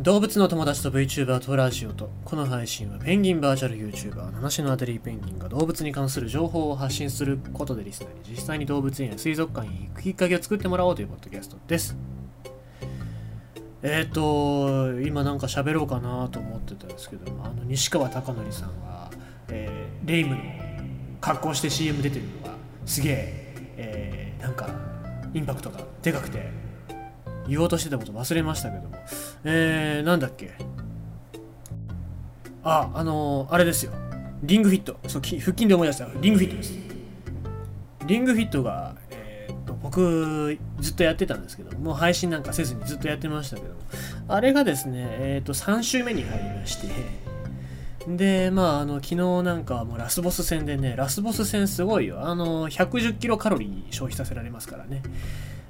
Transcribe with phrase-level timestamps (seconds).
[0.00, 2.08] 動物の友達と VTuber とラジオと。
[2.24, 7.38] この配信はペンギンバーチャル YouTuber 七種のアテリーペンギンが動物に関する情報を発信する。
[7.52, 11.94] ことでリスナーに実際に動物園や水族館に行くきっかけを作ってもらおうというポッドキャストです。
[13.82, 19.10] えっ、ー、と今なんか喋ろうかなと思ってたんですけどあの西川貴教さんが、
[19.50, 20.40] えー、レイムの
[21.20, 22.54] 格好して CM 出てるのが
[22.86, 24.70] すげええー、なんか
[25.34, 26.69] インパクトがでかくて。
[27.50, 28.96] 言おうとしてたこと忘れましたけども。
[29.44, 30.52] えー、なんだっけ？
[32.62, 33.92] あ、あのー、あれですよ。
[34.42, 34.96] リングフィット。
[35.08, 36.08] そう、腹筋で思い出した。
[36.20, 36.74] リングフィットです。
[38.06, 43.80] リングフィットが、えー、っと、僕、ずっとやってたんですけども、う配信なんかせずにずっとやってましたけども、
[44.28, 46.88] あれがですね、えー、っと、3週目に入りまして、
[48.08, 52.26] で、まあ、あの、昨日なんかもうラスボス戦でね、ラスボス戦すごいよ。
[52.26, 55.02] あの、110キロカロリー消費させられますからね。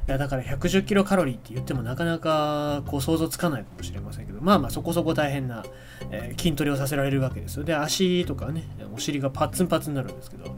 [0.08, 5.64] いやだから110キロカロリーって言ってもなかなかこう想像つかないかもしれませんけど、まあまあそこそこ大変な、
[6.10, 7.64] えー、筋トレをさせられるわけですよ。
[7.64, 10.56] で、足とかね、お尻がパッツンパツンになるんですけど、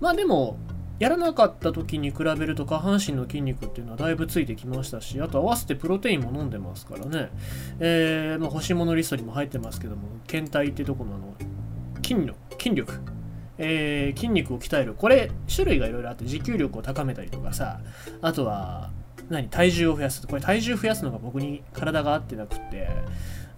[0.00, 0.58] まあでも、
[1.00, 7.30] やらなかった時に比べると下半身の筋肉っていうのはだいぶついてきましたし、あと合わせてプロテインも飲んでますからね、
[7.80, 11.34] えー、まあ、欲しいものリストにも入ってますけども、検体ってとこのあの
[12.02, 13.00] 筋力、筋力。
[13.58, 14.94] えー、筋肉を鍛える。
[14.94, 17.80] これ、種類がいろいろあって、持久力を高めたりとかさ、
[18.20, 18.90] あとは、
[19.30, 20.26] 何体重を増やす。
[20.26, 22.88] これ体重増やすのが僕に体が合ってなくて、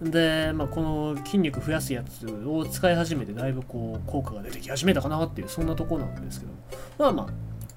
[0.01, 6.51] で、まあ、この筋肉増やすやつを使い始めて、だいぶこう、効果が出てき始めたかなっていう、そんなとこなんですけど、
[6.97, 7.27] まあま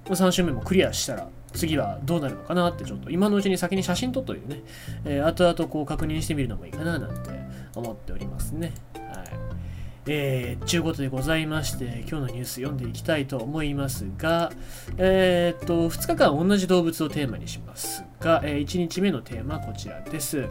[0.08, 4.62] あ、3週目もクリアしたら、次はどうなるのかなってちょっと今のうちに先に写真撮っといてね、
[5.04, 7.30] えー、後々こう確認してみるのもいいかななんて
[7.74, 8.72] 思っておりますね。
[10.12, 14.50] えー、ちゅうことでございまして、今日のニュース読んでいきたいと思いますが、
[14.98, 20.48] えー、っと、2日間同じ動物をテーマにしますが、えー、1日目のテーマはこちらです。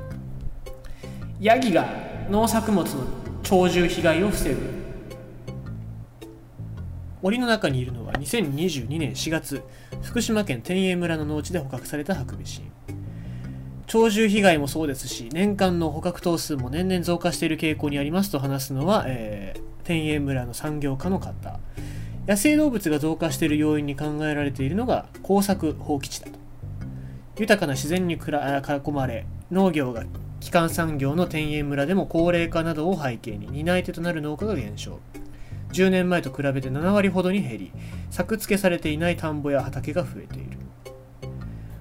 [1.42, 1.90] ヤギが
[2.32, 3.04] 農作物の
[3.44, 4.60] 鳥獣被害を防ぐ。
[7.22, 9.62] 森の中にいるのは2022年4月、
[10.04, 12.72] 福島県天栄村の農地で捕獲されたハクビシン。
[13.90, 21.60] 鳥獣被害もそうですし、年間の捕獲頭数も年々増加している傾向にありますと話すのは、えー、天栄村の産業家の方。
[22.28, 26.38] 野生動物が増加している要因に考えられているのが耕作放棄地だと。
[27.40, 30.04] 豊かな自然に囲まれ、農業が
[30.40, 35.00] 基幹産業の天栄村でも高齢化などを背景に担い手となる農家が減少。
[35.74, 37.72] 10年前と比べて7割ほどに減り、
[38.12, 40.69] 作付けされていない田んぼや畑が増えている。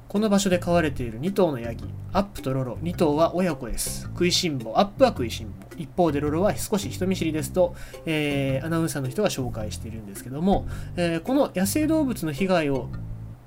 [0.09, 4.05] この場所で飼われている2頭のヤギ、アップとロロ、2頭は親子です。
[4.05, 5.53] 食いしん坊、アップは食いしん坊。
[5.77, 7.75] 一方でロロは少し人見知りですと、
[8.07, 12.89] えー、アナウンサーの人が紹介しているんですけども、えー、この野生動物の被害を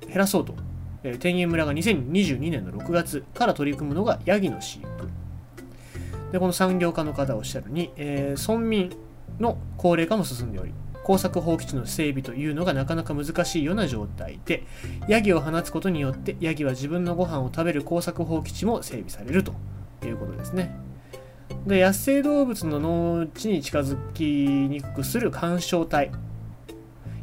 [0.06, 0.54] 減らそうと、
[1.04, 4.88] えー、天元村が2022年の6月から取り組むのがヤギの飼育。
[6.32, 8.92] で、この産業家の方おっしゃるに、え、村民
[9.40, 10.74] の高齢化も進んでおり、
[11.04, 14.64] 耕作放棄地の整備というのがなかなか難しいような状態で、
[15.08, 19.54] ヤギを放つことによって、ヤギは自分のご飯を食べる耕作放棄地も整備されると
[20.04, 20.76] いうことですね。
[21.66, 26.12] で野生動物の農地に近づきにくくする干渉体。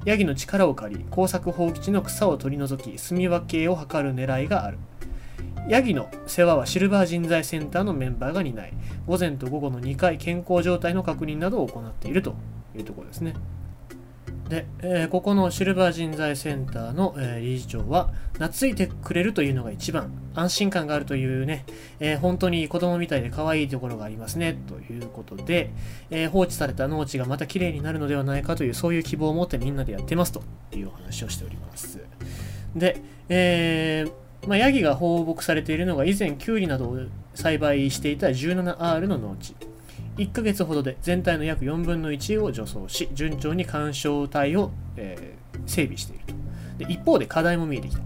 [0.05, 4.78] ヤギの力を借り、耕作放棄地の草を取り除き、住み分けを図る狙いがある。
[5.69, 8.72] ヤギの世話はシルバー人材センターのメンバーが担い、
[9.06, 12.34] 午前と午後の2回健康状態の確認などを行っていると
[12.75, 13.34] いうところですね。
[14.48, 21.66] で、えー、ここのシルバー人材センターの、えー、理事長は、懐いてくれるというのが一番、安心感があるというね、
[22.00, 25.70] えー、本当に子供みたいで可愛いところがありますね、ということで、
[26.10, 30.42] え放置された農地がまた綺麗になるのではないかという、そういう希望を持ってみんなでやってますと
[30.72, 32.00] いうお話をしております。
[32.75, 34.06] で、え
[34.47, 36.98] まあ、ヤギが放牧されているのが以前、キュウリなどを
[37.34, 39.54] 栽培していた 17R の農地。
[40.19, 46.34] 1ヶ月ほどで全体の約4分の1を助走し、順調に干渉帯を、えー、整備していると
[46.84, 46.93] で。
[46.93, 48.03] 一方で課題も見えてきた。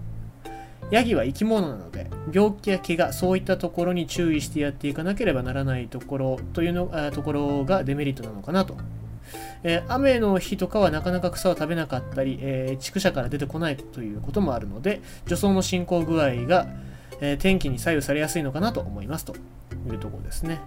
[0.91, 8.77] ヤギは生き物なので、病気や怪我、そういったところに注意してやっていかなければならないところというのあところがデメリットなのかなと。
[9.63, 16.67] えー、雨の日とかはなかなか草を食べなかったり、えー、畜舎から出てこないということもあるので、除草の進行具合が、
[17.21, 20.59] え、天気に左右されやすいのかなと思いますというところですね。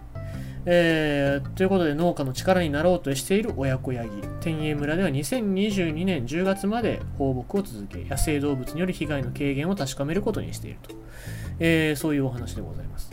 [0.69, 4.11] えー、ということで農家の力になろうとしている親子ヤギ。
[4.41, 10.95] 天栄村では2022年10月まで放牧を続け野生動物による被害の軽減を確かめることにしていると、
[11.61, 13.13] えー、そういうお話でございます。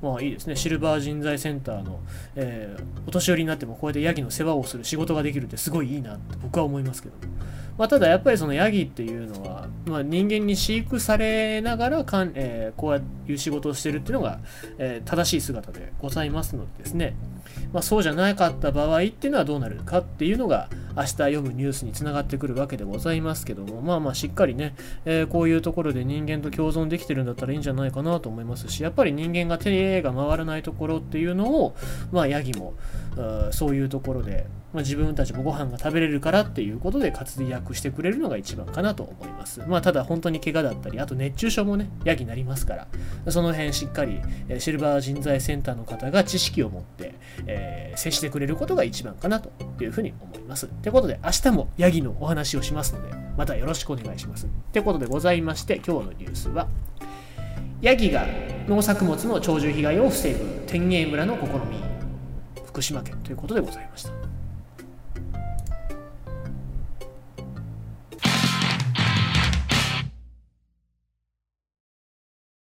[0.00, 0.54] まあいいですね。
[0.54, 1.98] シルバー人材センターの、
[2.36, 7.16] えー、お年寄りになってもこうやってヤギの世話をする仕事ができるってすごいいいなって僕は思いますけど。
[7.16, 7.22] も
[7.82, 14.38] まあ、ただやっぱりそのヤギっていうのは、まあ、人間に飼育されながらかん、えー、こういう仕事をしてるっていうのが、
[14.78, 17.16] えー、正しい姿でございますのでですね、
[17.72, 24.74] まあ、そうじゃなかった場合っていうのはどうなるかっていうのが明日読むニュースにつながってくるわけでございますけどもまあまあしっかりね、
[25.04, 31.74] えー、こういうところで人間と共存できてるんだったらいいんじゃないかなと思いますしやっぱり人間が手が回らないところっていうのを
[32.10, 32.74] まあヤギも
[33.50, 39.60] そういうところで、まあ、自分たちもご飯が食べれるからっていうことで活躍してくれるのが一番かなと思います。
[39.66, 42.74] まあただ本当に怪我だったりあと熱中症もねヤギになりますか
[43.24, 44.20] らその辺しっかり
[44.58, 47.14] シルバー人材センターの方が知識を持って、
[47.46, 49.50] えー、接してくれることが一番かなと
[49.82, 56.68] いうふうに思いますということで明日もヤギのお話をしますのでまたよろしくお願いしますということでございまして今日のニュースは
[57.80, 58.26] ヤギが
[58.68, 61.82] 農作物の鳥獣被害を防ぐ天栄村の試み
[62.64, 64.41] 福島県ということでございました。